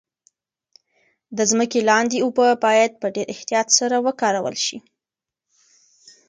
د 1.37 1.39
ځمکې 1.51 1.79
لاندې 1.89 2.17
اوبه 2.25 2.47
باید 2.65 2.91
په 3.01 3.07
ډیر 3.15 3.25
احتیاط 3.33 3.67
سره 3.79 3.95
وکارول 4.05 4.55
شي. 4.65 4.77